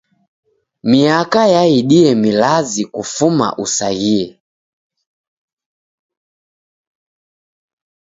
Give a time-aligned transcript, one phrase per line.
[0.89, 4.27] Miaka yaidie milazi kufuma usaghie.